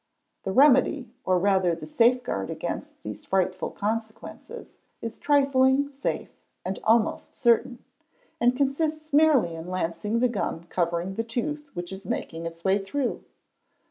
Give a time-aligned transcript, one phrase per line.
[0.45, 6.31] The remedy, or rather the safeguard against these frightful consequences, is trifling, safe,
[6.65, 7.85] and almost certain,
[8.39, 12.79] and consists merly in lancing the gum covering the tooth which is making its way
[12.79, 13.23] through.